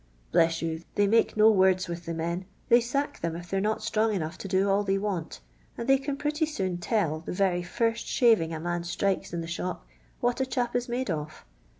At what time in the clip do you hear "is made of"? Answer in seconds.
10.75-11.45